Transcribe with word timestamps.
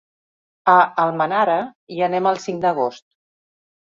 A 0.75 0.77
Almenara 1.03 1.57
hi 1.97 2.01
anem 2.07 2.29
el 2.31 2.41
cinc 2.47 2.63
d'agost. 2.63 3.05